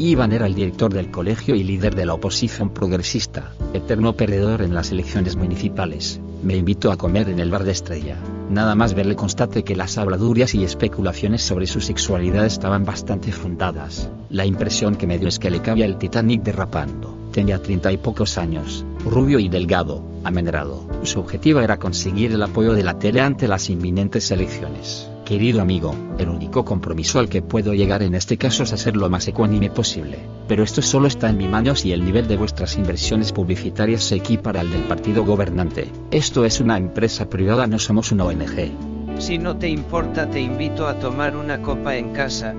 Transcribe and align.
Iván 0.00 0.32
era 0.32 0.46
el 0.46 0.54
director 0.54 0.94
del 0.94 1.10
colegio 1.10 1.56
y 1.56 1.64
líder 1.64 1.96
de 1.96 2.06
la 2.06 2.14
oposición 2.14 2.70
progresista, 2.70 3.52
eterno 3.74 4.12
perdedor 4.12 4.62
en 4.62 4.72
las 4.72 4.92
elecciones 4.92 5.34
municipales. 5.34 6.20
Me 6.44 6.56
invitó 6.56 6.92
a 6.92 6.96
comer 6.96 7.28
en 7.28 7.40
el 7.40 7.50
bar 7.50 7.64
de 7.64 7.72
Estrella. 7.72 8.16
Nada 8.48 8.76
más 8.76 8.94
verle 8.94 9.16
constate 9.16 9.64
que 9.64 9.74
las 9.74 9.98
habladurías 9.98 10.54
y 10.54 10.62
especulaciones 10.62 11.42
sobre 11.42 11.66
su 11.66 11.80
sexualidad 11.80 12.46
estaban 12.46 12.84
bastante 12.84 13.32
fundadas. 13.32 14.08
La 14.30 14.46
impresión 14.46 14.94
que 14.94 15.08
me 15.08 15.18
dio 15.18 15.26
es 15.26 15.40
que 15.40 15.50
le 15.50 15.62
cabía 15.62 15.84
el 15.86 15.98
Titanic 15.98 16.44
derrapando. 16.44 17.18
Tenía 17.32 17.60
treinta 17.60 17.90
y 17.90 17.96
pocos 17.96 18.38
años, 18.38 18.84
rubio 19.04 19.40
y 19.40 19.48
delgado, 19.48 20.04
amenerado. 20.22 20.86
Su 21.02 21.18
objetivo 21.18 21.58
era 21.58 21.78
conseguir 21.78 22.30
el 22.30 22.42
apoyo 22.44 22.72
de 22.72 22.84
la 22.84 23.00
tele 23.00 23.20
ante 23.20 23.48
las 23.48 23.68
inminentes 23.68 24.30
elecciones. 24.30 25.10
Querido 25.28 25.60
amigo, 25.60 25.94
el 26.18 26.30
único 26.30 26.64
compromiso 26.64 27.18
al 27.18 27.28
que 27.28 27.42
puedo 27.42 27.74
llegar 27.74 28.02
en 28.02 28.14
este 28.14 28.38
caso 28.38 28.62
es 28.62 28.72
hacer 28.72 28.96
lo 28.96 29.10
más 29.10 29.28
ecuánime 29.28 29.68
posible. 29.68 30.20
Pero 30.48 30.62
esto 30.62 30.80
solo 30.80 31.06
está 31.06 31.28
en 31.28 31.36
mi 31.36 31.46
mano 31.46 31.76
si 31.76 31.92
el 31.92 32.02
nivel 32.02 32.26
de 32.26 32.38
vuestras 32.38 32.78
inversiones 32.78 33.30
publicitarias 33.30 34.04
se 34.04 34.14
equipara 34.14 34.62
al 34.62 34.70
del 34.70 34.84
partido 34.84 35.26
gobernante. 35.26 35.88
Esto 36.10 36.46
es 36.46 36.60
una 36.60 36.78
empresa 36.78 37.28
privada, 37.28 37.66
no 37.66 37.78
somos 37.78 38.10
una 38.10 38.24
ONG. 38.24 38.72
Si 39.18 39.36
no 39.36 39.58
te 39.58 39.68
importa 39.68 40.30
te 40.30 40.40
invito 40.40 40.88
a 40.88 40.98
tomar 40.98 41.36
una 41.36 41.60
copa 41.60 41.96
en 41.96 42.14
casa, 42.14 42.54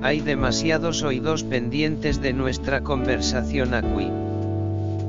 hay 0.00 0.20
demasiados 0.20 1.02
oídos 1.02 1.44
pendientes 1.44 2.22
de 2.22 2.32
nuestra 2.32 2.80
conversación 2.80 3.74
aquí. 3.74 4.23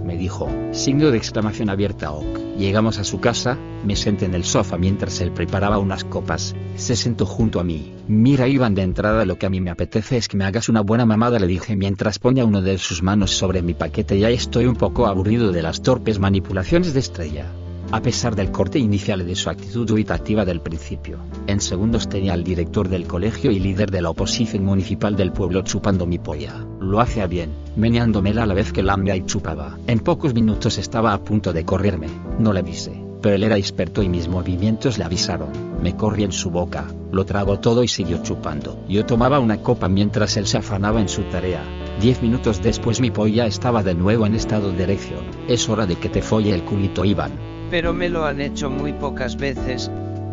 Me 0.06 0.18
dijo, 0.18 0.48
signo 0.72 1.10
de 1.10 1.18
exclamación 1.18 1.68
abierta 1.70 2.12
ok. 2.12 2.58
Llegamos 2.60 3.00
a 3.00 3.04
su 3.04 3.20
casa, 3.20 3.58
me 3.84 3.96
senté 3.96 4.26
en 4.26 4.36
el 4.36 4.44
sofá 4.44 4.78
mientras 4.78 5.20
él 5.20 5.32
preparaba 5.32 5.80
unas 5.80 6.04
copas, 6.04 6.56
se 6.76 6.96
sentó 6.96 7.26
junto 7.26 7.60
a 7.60 7.64
mí. 7.64 7.92
Mira 8.08 8.48
Iván 8.48 8.76
de 8.76 8.84
entrada 8.84 9.26
lo 9.26 9.40
que 9.40 9.48
a 9.48 9.50
mí 9.50 9.62
me 9.62 9.72
apetece 9.72 10.18
es 10.18 10.28
que 10.28 10.38
me 10.38 10.46
hagas 10.46 10.70
una 10.70 10.82
buena 10.82 11.08
mamada 11.08 11.40
le 11.40 11.48
dije 11.48 11.76
mientras 11.76 12.20
ponía 12.20 12.46
uno 12.46 12.62
de 12.62 12.78
sus 12.78 13.02
manos 13.02 13.32
sobre 13.32 13.64
mi 13.64 13.74
paquete 13.74 14.20
ya 14.20 14.30
estoy 14.30 14.68
un 14.68 14.76
poco 14.76 15.08
aburrido 15.08 15.52
de 15.52 15.64
las 15.64 15.82
torpes 15.82 16.20
manipulaciones 16.20 16.94
de 16.94 17.00
estrella. 17.00 17.52
A 17.96 18.02
pesar 18.02 18.36
del 18.36 18.52
corte 18.52 18.78
inicial 18.78 19.22
y 19.22 19.24
de 19.24 19.36
su 19.36 19.50
actitud 19.50 19.90
huitativa 19.90 20.44
del 20.44 20.60
principio, 20.60 21.18
en 21.48 21.62
segundos 21.62 22.10
tenía 22.10 22.34
al 22.34 22.44
director 22.44 22.90
del 22.90 23.08
colegio 23.08 23.52
y 23.52 23.60
líder 23.60 23.90
de 23.90 24.02
la 24.02 24.10
oposición 24.10 24.66
municipal 24.66 25.16
del 25.16 25.32
pueblo 25.32 25.62
chupando 25.62 26.06
mi 26.06 26.20
polla. 26.20 26.56
Lo 26.82 27.00
hacía 27.00 27.26
bien, 27.26 27.52
meneándomela 27.78 28.44
a 28.44 28.48
la 28.48 28.54
vez 28.54 28.74
que 28.74 28.84
lambia 28.84 29.16
y 29.16 29.24
chupaba. 29.26 29.78
En 29.88 30.00
pocos 30.00 30.34
minutos 30.34 30.78
estaba 30.78 31.14
a 31.14 31.24
punto 31.24 31.54
de 31.54 31.64
correrme, 31.64 32.08
no 32.38 32.52
le 32.52 32.60
avisé, 32.60 33.02
pero 33.22 33.36
él 33.36 33.46
era 33.46 33.58
experto 33.58 34.04
y 34.04 34.10
mis 34.10 34.28
movimientos 34.28 34.98
le 34.98 35.06
avisaron. 35.06 35.48
Me 35.82 35.96
corrí 35.96 36.26
en 36.26 36.34
su 36.34 36.52
boca, 36.52 36.88
lo 37.14 37.26
tragó 37.26 37.62
todo 37.62 37.82
y 37.82 37.88
siguió 37.88 38.22
chupando. 38.22 38.78
Yo 38.90 39.06
tomaba 39.06 39.40
una 39.40 39.62
copa 39.62 39.88
mientras 39.88 40.36
él 40.36 40.48
se 40.48 40.58
afanaba 40.58 41.00
en 41.00 41.08
su 41.08 41.24
tarea. 41.30 41.64
Diez 42.02 42.22
minutos 42.22 42.62
después 42.62 43.00
mi 43.00 43.10
polla 43.10 43.46
estaba 43.46 43.84
de 43.84 43.96
nuevo 43.96 44.26
en 44.26 44.36
estado 44.36 44.74
de 44.74 44.84
erección. 44.84 45.24
Es 45.48 45.70
hora 45.70 45.86
de 45.86 45.96
que 45.96 46.10
te 46.10 46.22
folle 46.22 46.54
el 46.54 46.66
culito 46.66 47.06
Iván. 47.06 47.55
Pero 47.76 47.92
me 47.92 48.08
lo 48.08 48.24
han 48.24 48.40
hecho 48.40 48.70
muy 48.70 48.94
pocas 48.94 49.36
veces, 49.36 49.92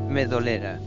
me 0.08 0.26
dolera. 0.26 0.78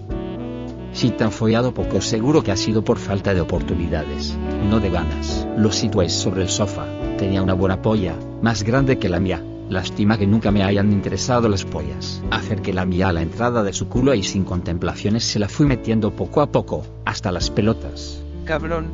Si 0.94 1.10
te 1.10 1.26
han 1.26 1.34
follado 1.34 1.74
poco 1.74 2.00
seguro 2.00 2.44
que 2.44 2.54
ha 2.54 2.56
sido 2.56 2.82
por 2.82 2.98
falta 2.98 3.34
de 3.34 3.42
oportunidades, 3.42 4.38
no 4.70 4.80
de 4.80 4.90
ganas. 4.90 5.46
Lo 5.58 5.74
situé 5.74 6.08
sobre 6.08 6.44
el 6.44 6.48
sofá, 6.48 6.86
tenía 7.18 7.44
una 7.44 7.52
buena 7.56 7.82
polla, 7.82 8.16
más 8.42 8.64
grande 8.64 8.98
que 8.98 9.10
la 9.10 9.20
mía. 9.20 9.44
Lástima 9.68 10.18
que 10.18 10.28
nunca 10.28 10.50
me 10.50 10.64
hayan 10.64 10.94
interesado 10.94 11.50
las 11.50 11.66
pollas. 11.66 12.24
Acerqué 12.32 12.72
la 12.72 12.86
mía 12.86 13.10
a 13.10 13.12
la 13.12 13.22
entrada 13.22 13.62
de 13.62 13.74
su 13.74 13.90
culo 13.90 14.14
y 14.14 14.24
sin 14.24 14.46
contemplaciones 14.46 15.26
se 15.26 15.40
la 15.40 15.50
fui 15.50 15.66
metiendo 15.66 16.12
poco 16.12 16.40
a 16.40 16.54
poco, 16.54 16.86
hasta 17.04 17.34
las 17.34 17.50
pelotas. 17.50 18.24
Cabrón, 18.46 18.92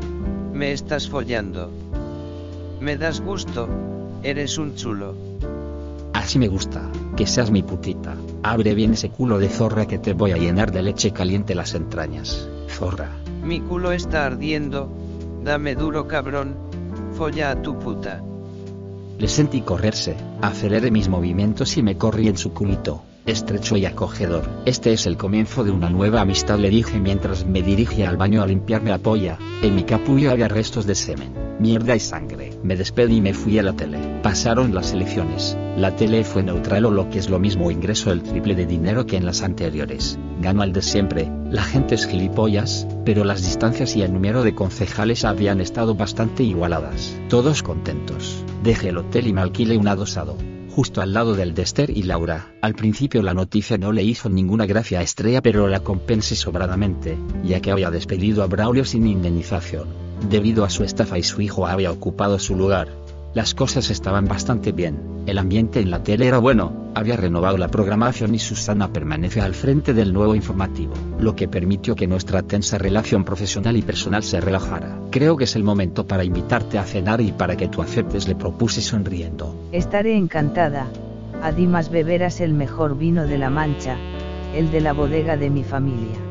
me 0.52 0.72
estás 0.72 1.08
follando. 1.08 1.70
Me 2.80 2.98
das 2.98 3.22
gusto, 3.22 3.70
eres 4.24 4.58
un 4.58 4.74
chulo. 4.74 5.31
Así 6.22 6.38
me 6.38 6.48
gusta, 6.48 6.88
que 7.18 7.26
seas 7.26 7.50
mi 7.50 7.64
putita. 7.64 8.16
Abre 8.44 8.76
bien 8.76 8.94
ese 8.94 9.10
culo 9.10 9.40
de 9.40 9.50
zorra 9.50 9.88
que 9.88 9.98
te 9.98 10.14
voy 10.14 10.32
a 10.32 10.38
llenar 10.38 10.72
de 10.72 10.84
leche 10.84 11.12
caliente 11.12 11.56
las 11.56 11.74
entrañas. 11.74 12.48
Zorra. 12.70 13.10
Mi 13.44 13.60
culo 13.60 13.92
está 13.92 14.28
ardiendo, 14.28 14.88
dame 15.44 15.74
duro 15.74 16.08
cabrón, 16.08 16.56
folla 17.14 17.50
a 17.50 17.62
tu 17.64 17.80
puta. 17.80 18.22
Le 19.18 19.28
sentí 19.28 19.62
correrse, 19.62 20.16
aceleré 20.44 20.92
mis 20.92 21.10
movimientos 21.10 21.76
y 21.78 21.82
me 21.82 21.98
corrí 21.98 22.28
en 22.28 22.38
su 22.38 22.54
culito, 22.54 23.02
estrecho 23.26 23.78
y 23.78 23.86
acogedor. 23.86 24.50
Este 24.66 24.94
es 24.94 25.06
el 25.06 25.18
comienzo 25.18 25.64
de 25.64 25.72
una 25.72 25.90
nueva 25.90 26.22
amistad 26.22 26.60
le 26.60 26.70
dije 26.70 27.00
mientras 27.00 27.46
me 27.46 27.62
dirigía 27.62 28.10
al 28.10 28.18
baño 28.18 28.42
a 28.42 28.48
limpiarme 28.48 28.90
la 28.90 28.98
polla, 28.98 29.38
en 29.62 29.76
mi 29.76 29.84
capullo 29.84 30.32
había 30.32 30.48
restos 30.48 30.86
de 30.86 30.96
semen, 30.96 31.34
mierda 31.60 31.96
y 31.96 32.00
sangre. 32.00 32.52
Me 32.64 32.76
despedí 32.76 33.18
y 33.18 33.22
me 33.22 33.34
fui 33.34 33.60
a 33.60 33.64
la 33.64 33.74
tele. 33.74 34.00
Pasaron 34.24 34.74
las 34.74 34.94
elecciones, 34.94 35.58
la 35.78 35.96
tele 35.96 36.24
fue 36.24 36.44
neutral 36.44 36.86
o 36.86 36.92
lo 36.92 37.10
que 37.10 37.20
es 37.20 37.30
lo 37.30 37.40
mismo 37.40 37.72
ingreso 37.72 38.12
el 38.12 38.24
triple 38.24 38.56
de 38.56 38.66
dinero 38.66 39.06
que 39.06 39.18
en 39.18 39.26
las 39.26 39.42
anteriores. 39.42 40.18
Ganó 40.42 40.64
al 40.64 40.74
de 40.74 40.82
siempre, 40.82 41.30
la 41.50 41.64
gente 41.64 41.96
es 41.96 42.08
gilipollas, 42.08 42.88
pero 43.06 43.24
las 43.24 43.44
distancias 43.44 43.96
y 43.96 44.02
el 44.02 44.14
número 44.14 44.44
de 44.44 44.56
concejales 44.56 45.26
habían 45.26 45.62
estado 45.62 45.96
bastante 45.96 46.44
igualadas. 46.44 47.16
Todos 47.30 47.62
contentos. 47.62 48.44
Dejé 48.64 48.90
el 48.90 48.98
hotel 48.98 49.28
y 49.28 49.34
me 49.34 49.42
alquilé 49.42 49.78
un 49.78 49.88
adosado, 49.88 50.38
justo 50.72 51.02
al 51.02 51.14
lado 51.14 51.36
del 51.36 51.54
de 51.54 51.64
Esther 51.64 51.90
y 51.90 52.04
Laura. 52.04 52.54
Al 52.62 52.76
principio 52.76 53.22
la 53.22 53.34
noticia 53.34 53.78
no 53.78 53.92
le 53.92 54.04
hizo 54.04 54.30
ninguna 54.30 54.66
gracia 54.66 55.00
a 55.00 55.04
Estrella 55.04 55.42
pero 55.42 55.68
la 55.68 55.82
compensé 55.82 56.36
sobradamente, 56.36 57.18
ya 57.44 57.60
que 57.60 57.72
había 57.72 57.92
despedido 57.92 58.42
a 58.42 58.48
Braulio 58.48 58.86
sin 58.86 59.06
indemnización. 59.06 59.90
Debido 60.30 60.64
a 60.64 60.70
su 60.70 60.84
estafa 60.84 61.18
y 61.18 61.24
su 61.24 61.42
hijo 61.42 61.68
había 61.68 61.92
ocupado 61.92 62.40
su 62.40 62.56
lugar. 62.56 63.01
Las 63.34 63.54
cosas 63.54 63.90
estaban 63.90 64.26
bastante 64.26 64.74
bien, 64.74 65.24
el 65.26 65.38
ambiente 65.38 65.80
en 65.80 65.90
la 65.90 66.04
tele 66.04 66.28
era 66.28 66.40
bueno, 66.40 66.92
había 66.96 67.16
renovado 67.16 67.58
la 67.58 67.70
programación 67.70 68.36
y 68.36 68.40
Susana 68.40 68.92
permanece 68.92 69.40
al 69.40 69.54
frente 69.54 69.94
del 69.94 70.12
nuevo 70.12 70.36
informativo, 70.36 70.94
lo 71.18 71.34
que 71.34 71.48
permitió 71.48 71.96
que 71.96 72.08
nuestra 72.08 72.42
tensa 72.42 72.78
relación 72.78 73.24
profesional 73.24 73.78
y 73.78 73.84
personal 73.84 74.24
se 74.24 74.42
relajara. 74.42 75.00
Creo 75.12 75.38
que 75.38 75.46
es 75.46 75.56
el 75.56 75.64
momento 75.64 76.06
para 76.06 76.26
invitarte 76.26 76.78
a 76.78 76.84
cenar 76.84 77.22
y 77.22 77.32
para 77.32 77.56
que 77.56 77.70
tú 77.70 77.82
aceptes 77.82 78.28
le 78.28 78.36
propuse 78.36 78.82
sonriendo. 78.82 79.56
Estaré 79.72 80.18
encantada. 80.18 80.88
Adimas 81.42 81.90
beberás 81.90 82.42
el 82.42 82.54
mejor 82.54 82.98
vino 82.98 83.26
de 83.28 83.38
la 83.38 83.50
Mancha, 83.50 83.96
el 84.54 84.72
de 84.72 84.82
la 84.82 84.92
bodega 84.92 85.38
de 85.38 85.50
mi 85.50 85.64
familia. 85.64 86.31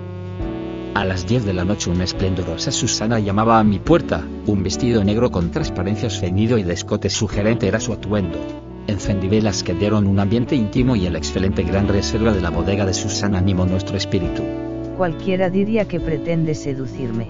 A 0.93 1.05
las 1.05 1.25
10 1.25 1.45
de 1.45 1.53
la 1.53 1.65
noche 1.65 1.89
una 1.89 2.03
esplendorosa 2.03 2.73
Susana 2.73 3.21
llamaba 3.21 3.61
a 3.61 3.65
mi 3.65 3.79
puerta, 3.79 4.27
un 4.47 4.65
vestido 4.65 5.05
negro 5.05 5.31
con 5.31 5.53
transparencia 5.53 6.11
ceñido 6.11 6.59
y 6.59 6.65
de 6.65 6.73
escote 6.73 7.09
sugerente 7.09 7.69
era 7.69 7.79
su 7.79 7.93
atuendo. 7.93 8.39
Encendivelas 8.89 9.63
que 9.63 9.73
dieron 9.73 10.09
un 10.09 10.19
ambiente 10.19 10.57
íntimo 10.57 10.97
y 10.97 11.07
el 11.07 11.15
excelente 11.15 11.63
gran 11.63 11.87
reserva 11.87 12.33
de 12.33 12.41
la 12.41 12.51
bodega 12.51 12.85
de 12.87 12.95
Susana 12.95 13.39
animó 13.39 13.67
nuestro 13.67 13.97
espíritu. 13.97 14.43
Cualquiera 14.97 15.49
diría 15.49 15.87
que 15.87 16.01
pretende 16.01 16.57
seducirme. 16.57 17.29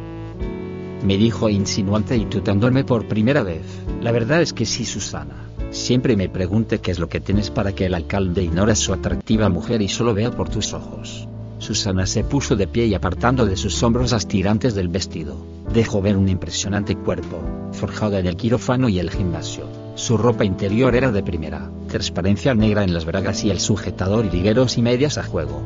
Me 1.05 1.19
dijo 1.19 1.51
insinuante 1.51 2.17
y 2.17 2.25
tutándome 2.25 2.85
por 2.85 3.09
primera 3.09 3.43
vez. 3.43 3.63
La 4.01 4.11
verdad 4.11 4.41
es 4.41 4.55
que 4.55 4.65
sí, 4.65 4.87
Susana. 4.87 5.51
Siempre 5.71 6.17
me 6.17 6.31
pregunte 6.31 6.79
qué 6.79 6.93
es 6.93 6.99
lo 6.99 7.11
que 7.11 7.21
tienes 7.21 7.51
para 7.51 7.75
que 7.75 7.87
el 7.87 7.95
alcalde 7.95 8.43
ignore 8.43 8.73
a 8.73 8.77
su 8.77 8.95
atractiva 8.95 9.51
mujer 9.51 9.83
y 9.83 9.89
solo 9.89 10.15
vea 10.15 10.31
por 10.31 10.49
tus 10.49 10.73
ojos. 10.73 11.29
Susana 11.61 12.07
se 12.07 12.25
puso 12.25 12.57
de 12.57 12.67
pie 12.67 12.87
y 12.87 12.95
apartando 12.95 13.45
de 13.45 13.55
sus 13.55 13.83
hombros 13.83 14.13
las 14.13 14.27
tirantes 14.27 14.75
del 14.75 14.89
vestido, 14.89 15.37
dejó 15.73 16.01
ver 16.01 16.17
un 16.17 16.29
impresionante 16.29 16.97
cuerpo, 16.97 17.39
forjado 17.73 18.17
en 18.17 18.27
el 18.27 18.37
quirófano 18.37 18.89
y 18.89 18.99
el 18.99 19.11
gimnasio. 19.11 19.67
Su 19.95 20.17
ropa 20.17 20.47
interior 20.47 20.95
era 20.95 21.13
de 21.13 21.23
primera, 21.23 21.71
transparencia 21.89 22.55
negra 22.55 22.83
en 22.83 22.95
las 22.95 23.05
bragas 23.05 23.45
y 23.45 23.51
el 23.51 23.61
sujetador 23.61 24.25
y 24.25 24.31
ligueros 24.31 24.79
y 24.79 24.83
medias 24.83 25.19
a 25.19 25.23
juego. 25.23 25.61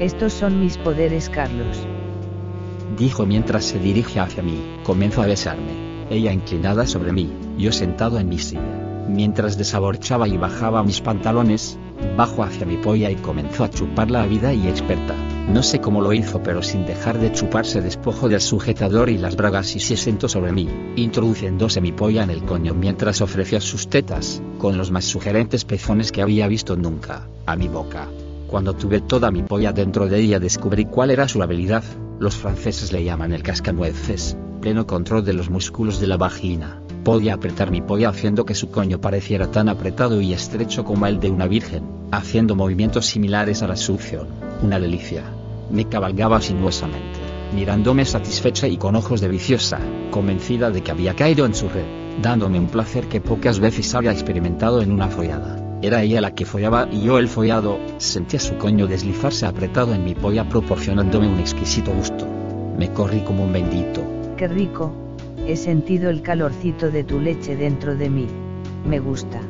Estos 0.00 0.32
son 0.32 0.60
mis 0.60 0.78
poderes, 0.78 1.28
Carlos. 1.28 1.76
dijo 2.98 3.26
mientras 3.26 3.64
se 3.64 3.78
dirige 3.78 4.20
hacia 4.20 4.42
mí. 4.42 4.58
Comenzó 4.82 5.20
a 5.22 5.26
besarme. 5.26 6.06
Ella 6.08 6.32
inclinada 6.32 6.86
sobre 6.86 7.12
mí, 7.12 7.30
yo 7.58 7.70
sentado 7.70 8.18
en 8.18 8.30
mi 8.30 8.38
silla. 8.38 8.62
Mientras 9.08 9.58
desaborchaba 9.58 10.26
y 10.26 10.38
bajaba 10.38 10.82
mis 10.82 11.02
pantalones, 11.02 11.78
bajó 12.16 12.42
hacia 12.42 12.66
mi 12.66 12.76
polla 12.76 13.10
y 13.10 13.16
comenzó 13.16 13.64
a 13.64 13.70
chupar 13.70 14.10
la 14.10 14.26
vida 14.26 14.52
y 14.52 14.68
experta. 14.68 15.14
No 15.52 15.62
sé 15.62 15.80
cómo 15.80 16.00
lo 16.00 16.12
hizo 16.12 16.42
pero 16.42 16.62
sin 16.62 16.86
dejar 16.86 17.18
de 17.18 17.32
chuparse 17.32 17.80
despojó 17.80 18.28
del 18.28 18.40
sujetador 18.40 19.10
y 19.10 19.18
las 19.18 19.36
bragas 19.36 19.76
y 19.76 19.80
se 19.80 19.96
sentó 19.96 20.28
sobre 20.28 20.52
mí, 20.52 20.68
introduciéndose 20.96 21.80
mi 21.80 21.92
polla 21.92 22.22
en 22.22 22.30
el 22.30 22.44
coño 22.44 22.74
mientras 22.74 23.20
ofrecía 23.20 23.60
sus 23.60 23.88
tetas, 23.88 24.42
con 24.58 24.78
los 24.78 24.90
más 24.90 25.04
sugerentes 25.04 25.64
pezones 25.64 26.12
que 26.12 26.22
había 26.22 26.48
visto 26.48 26.76
nunca, 26.76 27.28
a 27.46 27.56
mi 27.56 27.68
boca. 27.68 28.08
Cuando 28.46 28.74
tuve 28.74 29.00
toda 29.00 29.30
mi 29.30 29.42
polla 29.42 29.72
dentro 29.72 30.06
de 30.06 30.20
ella 30.20 30.40
descubrí 30.40 30.86
cuál 30.86 31.10
era 31.10 31.28
su 31.28 31.42
habilidad, 31.42 31.84
los 32.18 32.36
franceses 32.36 32.92
le 32.92 33.04
llaman 33.04 33.32
el 33.32 33.42
cascanueces, 33.42 34.36
pleno 34.60 34.86
control 34.86 35.24
de 35.24 35.34
los 35.34 35.50
músculos 35.50 36.00
de 36.00 36.06
la 36.06 36.16
vagina. 36.16 36.83
Podía 37.04 37.34
apretar 37.34 37.70
mi 37.70 37.82
polla 37.82 38.08
haciendo 38.08 38.46
que 38.46 38.54
su 38.54 38.70
coño 38.70 38.98
pareciera 38.98 39.50
tan 39.50 39.68
apretado 39.68 40.22
y 40.22 40.32
estrecho 40.32 40.84
como 40.84 41.06
el 41.06 41.20
de 41.20 41.30
una 41.30 41.46
virgen, 41.46 41.82
haciendo 42.10 42.56
movimientos 42.56 43.04
similares 43.04 43.62
a 43.62 43.68
la 43.68 43.76
succión. 43.76 44.26
Una 44.62 44.80
delicia. 44.80 45.22
Me 45.70 45.86
cabalgaba 45.86 46.40
sinuosamente, 46.40 47.20
mirándome 47.54 48.06
satisfecha 48.06 48.68
y 48.68 48.78
con 48.78 48.96
ojos 48.96 49.20
de 49.20 49.28
viciosa, 49.28 49.80
convencida 50.10 50.70
de 50.70 50.82
que 50.82 50.92
había 50.92 51.14
caído 51.14 51.44
en 51.44 51.54
su 51.54 51.68
red, 51.68 51.84
dándome 52.22 52.58
un 52.58 52.68
placer 52.68 53.06
que 53.06 53.20
pocas 53.20 53.58
veces 53.58 53.94
había 53.94 54.12
experimentado 54.12 54.80
en 54.80 54.90
una 54.90 55.08
follada. 55.08 55.60
Era 55.82 56.02
ella 56.02 56.22
la 56.22 56.34
que 56.34 56.46
follaba 56.46 56.88
y 56.90 57.02
yo 57.02 57.18
el 57.18 57.28
follado, 57.28 57.78
sentía 57.98 58.40
su 58.40 58.56
coño 58.56 58.86
deslizarse 58.86 59.44
apretado 59.44 59.94
en 59.94 60.04
mi 60.04 60.14
polla 60.14 60.48
proporcionándome 60.48 61.28
un 61.28 61.38
exquisito 61.38 61.92
gusto. 61.92 62.26
Me 62.78 62.90
corrí 62.92 63.20
como 63.20 63.44
un 63.44 63.52
bendito. 63.52 64.02
Qué 64.38 64.48
rico, 64.48 65.03
he 65.46 65.56
sentido 65.56 66.10
el 66.10 66.22
calorcito 66.22 66.90
de 66.90 67.04
tu 67.04 67.20
leche 67.20 67.56
dentro 67.56 67.96
de 67.96 68.10
mí. 68.10 68.26
Me 68.86 68.98
gusta. 68.98 69.40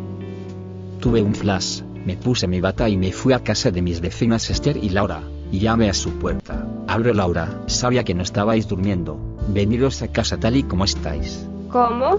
Tuve 1.00 1.22
un 1.22 1.34
flash, 1.34 1.82
me 2.04 2.16
puse 2.16 2.46
mi 2.46 2.60
bata 2.60 2.88
y 2.88 2.96
me 2.96 3.12
fui 3.12 3.32
a 3.32 3.42
casa 3.42 3.70
de 3.70 3.82
mis 3.82 4.00
vecinas 4.00 4.50
Esther 4.50 4.76
y 4.76 4.90
Laura. 4.90 5.22
Llamé 5.50 5.88
a 5.88 5.94
su 5.94 6.10
puerta. 6.18 6.66
Abro 6.86 7.14
Laura, 7.14 7.62
sabía 7.66 8.04
que 8.04 8.14
no 8.14 8.22
estabais 8.22 8.68
durmiendo. 8.68 9.18
Veniros 9.48 10.02
a 10.02 10.08
casa 10.08 10.38
tal 10.38 10.56
y 10.56 10.62
como 10.62 10.84
estáis. 10.84 11.46
¿Cómo? 11.70 12.18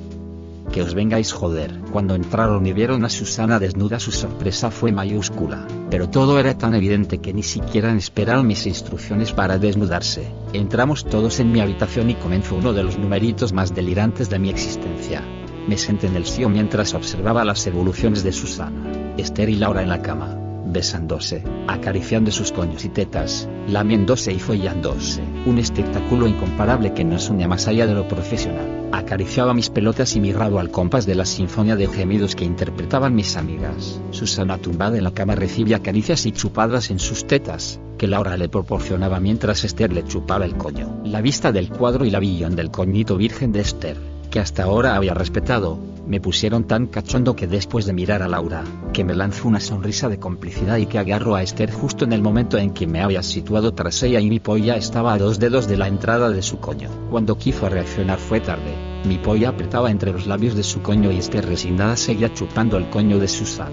Que 0.72 0.82
os 0.82 0.94
vengáis 0.94 1.32
joder. 1.32 1.80
Cuando 1.92 2.16
entraron 2.16 2.66
y 2.66 2.74
vieron 2.74 3.06
a 3.06 3.10
Susana 3.10 3.60
desnuda 3.60 4.00
su 4.00 4.12
sorpresa 4.12 4.72
fue 4.72 4.92
mayúscula. 4.92 5.68
Pero 5.90 6.10
todo 6.10 6.40
era 6.40 6.58
tan 6.58 6.76
evidente 6.76 7.20
que 7.20 7.34
ni 7.34 7.44
siquiera 7.44 7.94
esperaron 7.94 8.48
mis 8.48 8.66
instrucciones 8.66 9.32
para 9.32 9.58
desnudarse. 9.58 10.28
Entramos 10.54 11.06
todos 11.06 11.40
en 11.40 11.52
mi 11.52 11.62
habitación 11.62 12.10
y 12.10 12.16
comenzó 12.16 12.56
uno 12.56 12.74
de 12.74 12.84
los 12.84 12.98
numeritos 12.98 13.54
más 13.54 13.74
delirantes 13.74 14.30
de 14.30 14.40
mi 14.40 14.50
existencia. 14.50 15.24
Me 15.68 15.78
senté 15.78 16.08
en 16.08 16.16
el 16.16 16.26
sillón 16.26 16.54
mientras 16.54 16.94
observaba 16.94 17.44
las 17.44 17.66
evoluciones 17.66 18.24
de 18.24 18.32
Susana, 18.32 19.14
Esther 19.18 19.50
y 19.50 19.56
Laura 19.56 19.82
en 19.82 19.90
la 19.90 20.02
cama, 20.02 20.45
besándose, 20.76 21.42
acariciando 21.68 22.32
sus 22.32 22.52
coños 22.52 22.84
y 22.84 22.90
tetas, 22.90 23.48
lamiéndose 23.70 24.34
y 24.34 24.40
follándose. 24.40 25.24
Un 25.46 25.58
espectáculo 25.58 26.28
incomparable 26.28 26.94
que 26.94 27.06
nos 27.06 27.30
une 27.30 27.48
más 27.48 27.68
allá 27.68 27.88
de 27.88 27.94
lo 27.94 28.08
profesional. 28.08 28.90
Acariciaba 28.92 29.54
mis 29.54 29.70
pelotas 29.70 30.16
y 30.18 30.20
mi 30.20 30.34
rabo 30.34 30.60
al 30.60 30.72
compás 30.72 31.06
de 31.06 31.16
la 31.16 31.26
sinfonía 31.26 31.78
de 31.78 31.88
gemidos 31.88 32.36
que 32.36 32.44
interpretaban 32.44 33.16
mis 33.16 33.38
amigas. 33.38 34.02
Susana 34.12 34.58
tumbada 34.58 34.98
en 34.98 35.06
la 35.06 35.14
cama 35.14 35.36
recibía 35.36 35.82
caricias 35.82 36.26
y 36.26 36.34
chupadas 36.34 36.92
en 36.92 37.00
sus 37.00 37.26
tetas, 37.26 37.80
que 37.98 38.08
Laura 38.08 38.36
le 38.36 38.50
proporcionaba 38.50 39.22
mientras 39.22 39.64
Esther 39.64 39.94
le 39.94 40.04
chupaba 40.04 40.44
el 40.44 40.58
coño. 40.58 41.00
La 41.06 41.22
vista 41.22 41.54
del 41.54 41.70
cuadro 41.70 42.04
y 42.04 42.12
la 42.12 42.20
visión 42.20 42.56
del 42.56 42.70
coñito 42.70 43.16
virgen 43.16 43.54
de 43.54 43.62
Esther 43.62 44.15
que 44.36 44.42
hasta 44.42 44.64
ahora 44.64 44.98
había 44.98 45.14
respetado, 45.14 45.80
me 46.06 46.20
pusieron 46.20 46.66
tan 46.66 46.88
cachondo 46.88 47.38
que 47.38 47.48
después 47.48 47.86
de 47.86 47.94
mirar 47.94 48.22
a 48.22 48.28
Laura, 48.28 48.66
que 48.92 49.06
me 49.06 49.16
lanzó 49.16 49.48
una 49.48 49.62
sonrisa 49.62 50.10
de 50.10 50.20
complicidad 50.20 50.76
y 50.76 50.88
que 50.88 51.00
agarró 51.00 51.36
a 51.36 51.42
Esther 51.42 51.72
justo 51.72 52.04
en 52.04 52.12
el 52.12 52.22
momento 52.22 52.58
en 52.58 52.72
que 52.72 52.86
me 52.86 53.00
había 53.00 53.24
situado 53.24 53.74
tras 53.74 54.04
ella 54.04 54.20
y 54.20 54.30
mi 54.30 54.42
polla 54.42 54.76
estaba 54.76 55.14
a 55.14 55.18
dos 55.18 55.40
dedos 55.40 55.70
de 55.70 55.78
la 55.78 55.88
entrada 55.88 56.32
de 56.32 56.42
su 56.42 56.60
coño. 56.60 56.90
Cuando 57.10 57.38
quiso 57.38 57.70
reaccionar 57.70 58.20
fue 58.20 58.42
tarde, 58.42 58.76
mi 59.08 59.20
polla 59.20 59.48
apretaba 59.52 59.90
entre 59.90 60.12
los 60.12 60.28
labios 60.28 60.54
de 60.54 60.64
su 60.64 60.82
coño 60.82 61.14
y 61.14 61.20
Esther 61.20 61.46
resignada 61.46 61.96
seguía 61.96 62.34
chupando 62.34 62.76
el 62.76 62.90
coño 62.90 63.20
de 63.20 63.30
Susana. 63.30 63.72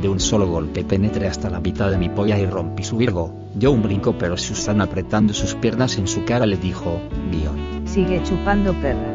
De 0.00 0.08
un 0.08 0.20
solo 0.20 0.46
golpe 0.46 0.84
penetré 0.84 1.26
hasta 1.26 1.50
la 1.50 1.58
mitad 1.58 1.90
de 1.90 1.98
mi 1.98 2.08
polla 2.08 2.38
y 2.38 2.46
rompí 2.46 2.84
su 2.84 2.98
virgo. 2.98 3.34
Dio 3.56 3.72
un 3.72 3.82
brinco 3.82 4.16
pero 4.16 4.36
Susana 4.36 4.84
apretando 4.84 5.34
sus 5.34 5.56
piernas 5.56 5.98
en 5.98 6.06
su 6.06 6.24
cara 6.24 6.46
le 6.46 6.56
dijo, 6.56 7.00
Bion. 7.32 7.88
Sigue 7.88 8.22
chupando 8.22 8.72
perra. 8.74 9.13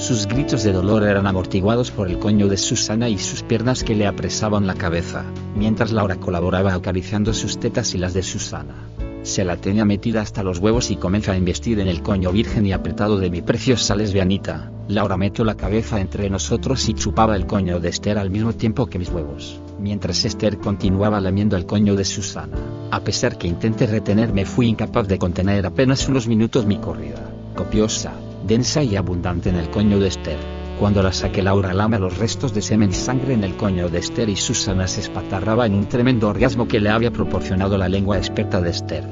Sus 0.00 0.26
gritos 0.26 0.64
de 0.64 0.72
dolor 0.72 1.04
eran 1.04 1.26
amortiguados 1.26 1.90
por 1.90 2.08
el 2.08 2.18
coño 2.18 2.48
de 2.48 2.56
Susana 2.56 3.10
y 3.10 3.18
sus 3.18 3.42
piernas 3.42 3.84
que 3.84 3.94
le 3.94 4.06
apresaban 4.06 4.66
la 4.66 4.74
cabeza, 4.74 5.26
mientras 5.54 5.92
Laura 5.92 6.16
colaboraba 6.16 6.72
acariciando 6.72 7.34
sus 7.34 7.60
tetas 7.60 7.94
y 7.94 7.98
las 7.98 8.14
de 8.14 8.22
Susana. 8.22 8.88
Se 9.22 9.44
la 9.44 9.58
tenía 9.58 9.84
metida 9.84 10.22
hasta 10.22 10.42
los 10.42 10.58
huevos 10.58 10.90
y 10.90 10.96
comenzó 10.96 11.32
a 11.32 11.36
investir 11.36 11.80
en 11.80 11.86
el 11.86 12.02
coño 12.02 12.32
virgen 12.32 12.64
y 12.64 12.72
apretado 12.72 13.18
de 13.18 13.28
mi 13.28 13.42
preciosa 13.42 13.94
lesbianita. 13.94 14.72
Laura 14.88 15.18
metió 15.18 15.44
la 15.44 15.58
cabeza 15.58 16.00
entre 16.00 16.30
nosotros 16.30 16.88
y 16.88 16.94
chupaba 16.94 17.36
el 17.36 17.46
coño 17.46 17.78
de 17.78 17.90
Esther 17.90 18.16
al 18.16 18.30
mismo 18.30 18.54
tiempo 18.54 18.86
que 18.86 18.98
mis 18.98 19.10
huevos, 19.10 19.60
mientras 19.78 20.24
Esther 20.24 20.56
continuaba 20.56 21.20
lamiendo 21.20 21.58
el 21.58 21.66
coño 21.66 21.94
de 21.94 22.06
Susana. 22.06 22.56
A 22.90 23.00
pesar 23.00 23.36
que 23.36 23.48
intenté 23.48 23.86
retenerme 23.86 24.46
fui 24.46 24.66
incapaz 24.66 25.06
de 25.06 25.18
contener 25.18 25.66
apenas 25.66 26.08
unos 26.08 26.26
minutos 26.26 26.64
mi 26.64 26.78
corrida. 26.78 27.30
Copiosa, 27.54 28.14
densa 28.46 28.82
y 28.82 28.96
abundante 28.96 29.48
en 29.48 29.56
el 29.56 29.70
coño 29.70 29.98
de 29.98 30.08
Esther. 30.08 30.38
Cuando 30.78 31.02
la 31.02 31.12
saqué 31.12 31.42
Laura 31.42 31.74
lama 31.74 31.98
los 31.98 32.16
restos 32.16 32.54
de 32.54 32.62
semen 32.62 32.90
y 32.90 32.94
sangre 32.94 33.34
en 33.34 33.44
el 33.44 33.56
coño 33.56 33.90
de 33.90 33.98
Esther 33.98 34.30
y 34.30 34.36
Susana 34.36 34.86
se 34.88 35.00
espatarraba 35.00 35.66
en 35.66 35.74
un 35.74 35.86
tremendo 35.86 36.28
orgasmo 36.28 36.66
que 36.66 36.80
le 36.80 36.88
había 36.88 37.10
proporcionado 37.10 37.76
la 37.76 37.88
lengua 37.88 38.16
experta 38.16 38.60
de 38.60 38.70
Esther. 38.70 39.04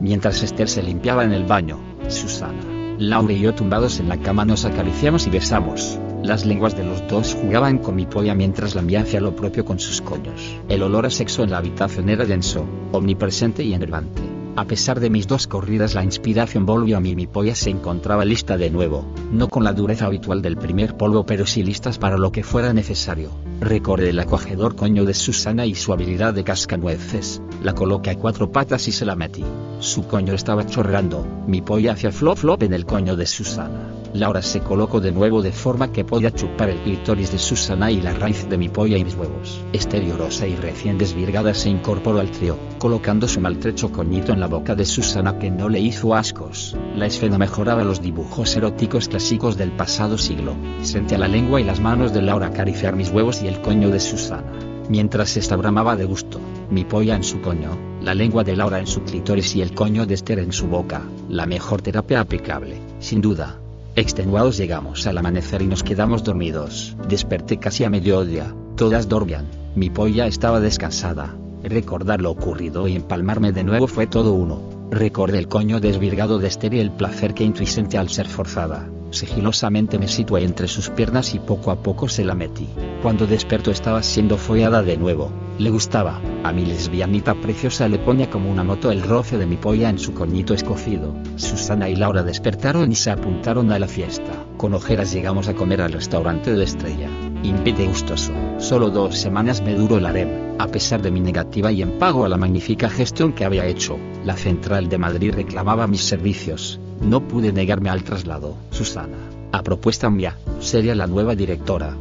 Mientras 0.00 0.42
Esther 0.42 0.68
se 0.68 0.82
limpiaba 0.82 1.24
en 1.24 1.32
el 1.32 1.44
baño, 1.44 1.80
Susana, 2.08 2.62
Laura 2.98 3.32
y 3.32 3.40
yo 3.40 3.54
tumbados 3.54 3.98
en 3.98 4.08
la 4.08 4.18
cama 4.18 4.44
nos 4.44 4.64
acariciamos 4.64 5.26
y 5.26 5.30
besamos. 5.30 5.98
Las 6.22 6.46
lenguas 6.46 6.76
de 6.76 6.84
los 6.84 7.06
dos 7.08 7.34
jugaban 7.34 7.78
con 7.78 7.94
mi 7.94 8.06
polla 8.06 8.34
mientras 8.34 8.74
la 8.74 8.82
mía 8.82 9.02
hacía 9.02 9.20
lo 9.20 9.36
propio 9.36 9.64
con 9.64 9.78
sus 9.78 10.00
coños. 10.00 10.58
El 10.68 10.82
olor 10.82 11.06
a 11.06 11.10
sexo 11.10 11.42
en 11.42 11.50
la 11.50 11.58
habitación 11.58 12.08
era 12.08 12.24
denso, 12.24 12.66
omnipresente 12.92 13.62
y 13.62 13.74
enervante. 13.74 14.35
A 14.56 14.64
pesar 14.64 15.00
de 15.00 15.10
mis 15.10 15.28
dos 15.28 15.46
corridas 15.46 15.94
la 15.94 16.02
inspiración 16.02 16.64
volvió 16.64 16.96
a 16.96 17.00
mí 17.00 17.14
mi 17.14 17.26
polla 17.26 17.54
se 17.54 17.68
encontraba 17.68 18.24
lista 18.24 18.56
de 18.56 18.70
nuevo, 18.70 19.04
no 19.30 19.48
con 19.48 19.64
la 19.64 19.74
dureza 19.74 20.06
habitual 20.06 20.40
del 20.40 20.56
primer 20.56 20.96
polvo 20.96 21.26
pero 21.26 21.44
sí 21.44 21.62
listas 21.62 21.98
para 21.98 22.16
lo 22.16 22.32
que 22.32 22.42
fuera 22.42 22.72
necesario. 22.72 23.32
Recordé 23.60 24.10
el 24.10 24.18
acogedor 24.18 24.74
coño 24.74 25.04
de 25.04 25.12
Susana 25.12 25.66
y 25.66 25.74
su 25.74 25.92
habilidad 25.92 26.32
de 26.32 26.42
cascanueces, 26.42 27.42
la 27.62 27.74
coloqué 27.74 28.08
a 28.08 28.16
cuatro 28.16 28.50
patas 28.50 28.88
y 28.88 28.92
se 28.92 29.04
la 29.04 29.14
metí. 29.14 29.44
Su 29.80 30.06
coño 30.06 30.32
estaba 30.32 30.64
chorreando, 30.64 31.26
mi 31.46 31.60
polla 31.60 31.92
hacía 31.92 32.10
flop 32.10 32.38
flop 32.38 32.62
en 32.62 32.72
el 32.72 32.86
coño 32.86 33.14
de 33.14 33.26
Susana. 33.26 33.92
Laura 34.16 34.42
se 34.42 34.60
colocó 34.60 35.00
de 35.00 35.12
nuevo 35.12 35.42
de 35.42 35.52
forma 35.52 35.92
que 35.92 36.04
podía 36.04 36.30
chupar 36.30 36.70
el 36.70 36.78
clítoris 36.78 37.32
de 37.32 37.38
Susana 37.38 37.90
y 37.90 38.00
la 38.00 38.12
raíz 38.12 38.48
de 38.48 38.58
mi 38.58 38.68
polla 38.68 38.96
y 38.96 39.04
mis 39.04 39.14
huevos. 39.14 39.60
Esteriorosa 39.72 40.46
y 40.46 40.56
recién 40.56 40.98
desvirgada 40.98 41.54
se 41.54 41.70
incorporó 41.70 42.20
al 42.20 42.30
trío, 42.30 42.56
colocando 42.78 43.28
su 43.28 43.40
maltrecho 43.40 43.92
coñito 43.92 44.32
en 44.32 44.40
la 44.40 44.46
boca 44.46 44.74
de 44.74 44.84
Susana 44.84 45.38
que 45.38 45.50
no 45.50 45.68
le 45.68 45.80
hizo 45.80 46.14
ascos. 46.14 46.76
La 46.94 47.06
escena 47.06 47.38
mejoraba 47.38 47.84
los 47.84 48.00
dibujos 48.00 48.56
eróticos 48.56 49.08
clásicos 49.08 49.56
del 49.56 49.72
pasado 49.72 50.18
siglo. 50.18 50.56
Sentía 50.82 51.18
la 51.18 51.28
lengua 51.28 51.60
y 51.60 51.64
las 51.64 51.80
manos 51.80 52.12
de 52.12 52.22
Laura 52.22 52.48
acariciar 52.48 52.96
mis 52.96 53.10
huevos 53.10 53.42
y 53.42 53.48
el 53.48 53.60
coño 53.60 53.90
de 53.90 54.00
Susana. 54.00 54.52
Mientras 54.88 55.36
esta 55.36 55.56
bramaba 55.56 55.96
de 55.96 56.04
gusto, 56.04 56.40
mi 56.70 56.84
polla 56.84 57.16
en 57.16 57.24
su 57.24 57.40
coño, 57.40 57.70
la 58.00 58.14
lengua 58.14 58.44
de 58.44 58.54
Laura 58.54 58.78
en 58.78 58.86
su 58.86 59.02
clítoris 59.02 59.56
y 59.56 59.62
el 59.62 59.74
coño 59.74 60.06
de 60.06 60.14
Esther 60.14 60.38
en 60.38 60.52
su 60.52 60.68
boca, 60.68 61.02
la 61.28 61.46
mejor 61.46 61.82
terapia 61.82 62.20
aplicable, 62.20 62.80
sin 63.00 63.20
duda. 63.20 63.58
Extenuados 63.96 64.58
llegamos 64.58 65.06
al 65.06 65.16
amanecer 65.16 65.62
y 65.62 65.66
nos 65.66 65.82
quedamos 65.82 66.22
dormidos. 66.22 66.94
Desperté 67.08 67.56
casi 67.56 67.82
a 67.82 67.88
mediodía, 67.88 68.54
todas 68.76 69.08
dormían, 69.08 69.46
mi 69.74 69.88
polla 69.88 70.26
estaba 70.26 70.60
descansada. 70.60 71.34
Recordar 71.62 72.20
lo 72.20 72.30
ocurrido 72.30 72.88
y 72.88 72.94
empalmarme 72.94 73.52
de 73.52 73.64
nuevo 73.64 73.86
fue 73.86 74.06
todo 74.06 74.34
uno. 74.34 74.75
Recordé 74.90 75.38
el 75.38 75.48
coño 75.48 75.80
desvirgado 75.80 76.38
de 76.38 76.48
Esther 76.48 76.74
y 76.74 76.80
el 76.80 76.92
placer 76.92 77.34
que 77.34 77.44
intuí 77.44 77.66
al 77.96 78.08
ser 78.08 78.28
forzada. 78.28 78.88
Sigilosamente 79.10 79.98
me 79.98 80.08
situé 80.08 80.44
entre 80.44 80.68
sus 80.68 80.90
piernas 80.90 81.34
y 81.34 81.38
poco 81.38 81.70
a 81.70 81.82
poco 81.82 82.08
se 82.08 82.24
la 82.24 82.34
metí. 82.34 82.68
Cuando 83.02 83.26
despertó 83.26 83.70
estaba 83.70 84.02
siendo 84.02 84.36
follada 84.36 84.82
de 84.82 84.96
nuevo. 84.96 85.30
Le 85.58 85.70
gustaba. 85.70 86.20
A 86.44 86.52
mi 86.52 86.66
lesbianita 86.66 87.34
preciosa 87.34 87.88
le 87.88 87.98
ponía 87.98 88.30
como 88.30 88.50
una 88.50 88.62
moto 88.62 88.90
el 88.90 89.02
roce 89.02 89.38
de 89.38 89.46
mi 89.46 89.56
polla 89.56 89.88
en 89.88 89.98
su 89.98 90.12
coñito 90.12 90.54
escocido. 90.54 91.14
Susana 91.36 91.88
y 91.88 91.96
Laura 91.96 92.22
despertaron 92.22 92.92
y 92.92 92.94
se 92.94 93.10
apuntaron 93.10 93.72
a 93.72 93.78
la 93.78 93.88
fiesta. 93.88 94.44
Con 94.56 94.74
ojeras 94.74 95.12
llegamos 95.12 95.48
a 95.48 95.54
comer 95.54 95.80
al 95.82 95.92
restaurante 95.92 96.50
de 96.50 96.58
la 96.58 96.64
estrella. 96.64 97.08
Impide 97.46 97.86
gustoso. 97.86 98.32
Solo 98.58 98.90
dos 98.90 99.16
semanas 99.16 99.62
me 99.62 99.74
duró 99.74 99.98
el 99.98 100.06
harem. 100.06 100.28
A 100.58 100.66
pesar 100.66 101.00
de 101.00 101.12
mi 101.12 101.20
negativa 101.20 101.70
y 101.70 101.80
en 101.80 101.92
pago 101.92 102.24
a 102.24 102.28
la 102.28 102.36
magnífica 102.36 102.90
gestión 102.90 103.32
que 103.32 103.44
había 103.44 103.66
hecho, 103.66 103.98
la 104.24 104.36
central 104.36 104.88
de 104.88 104.98
Madrid 104.98 105.32
reclamaba 105.32 105.86
mis 105.86 106.02
servicios 106.02 106.80
No 107.00 107.20
pude 107.28 107.52
negarme 107.52 107.88
al 107.88 108.02
traslado. 108.02 108.56
Susana, 108.70 109.18
a 109.52 109.62
propuesta 109.62 110.10
mía, 110.10 110.36
sería 110.58 110.96
la 110.96 111.06
nueva 111.06 111.36
directora. 111.36 111.96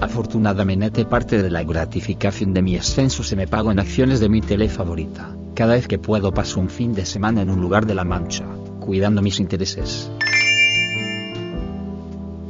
Afortunadamente 0.00 1.04
parte 1.04 1.44
de 1.44 1.50
la 1.50 1.62
gratificación 1.62 2.52
de 2.52 2.62
mi 2.62 2.76
ascenso 2.76 3.22
se 3.22 3.36
me 3.36 3.46
pagó 3.46 3.70
en 3.70 3.78
acciones 3.78 4.18
de 4.18 4.28
mi 4.28 4.40
tele 4.40 4.68
favorita. 4.68 5.32
Cada 5.54 5.74
vez 5.74 5.86
que 5.86 6.00
puedo 6.00 6.34
paso 6.34 6.58
un 6.58 6.70
fin 6.70 6.92
de 6.92 7.06
semana 7.06 7.42
en 7.42 7.50
un 7.50 7.60
lugar 7.60 7.86
de 7.86 7.94
la 7.94 8.02
Mancha, 8.02 8.46
cuidando 8.80 9.22
mis 9.22 9.38
intereses. 9.38 10.10